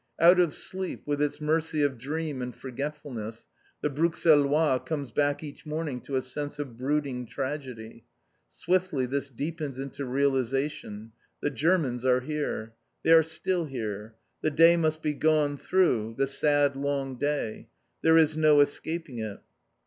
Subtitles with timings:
[0.19, 3.45] Out of sleep, with its mercy of dream and forgetfulness,
[3.81, 8.05] the Bruxellois comes back each morning to a sense of brooding tragedy.
[8.49, 11.11] Swiftly this deepens into realization.
[11.43, 12.73] The Germans are here.
[13.03, 14.15] They are still here.
[14.41, 17.67] The day must be gone through, the sad long day.
[18.01, 19.39] There is no escaping it.